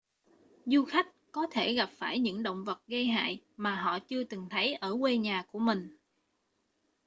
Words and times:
du 0.65 0.85
khách 0.85 1.07
có 1.31 1.47
thể 1.51 1.73
gặp 1.73 1.89
phải 1.97 2.19
những 2.19 2.43
động 2.43 2.63
vật 2.63 2.87
gây 2.87 3.05
hại 3.05 3.41
mà 3.57 3.75
họ 3.75 3.99
chưa 3.99 4.23
từng 4.23 4.47
thấy 4.49 4.73
ở 4.73 4.97
quê 5.01 5.17
nhà 5.17 5.45
của 5.51 5.59
mình 5.59 5.97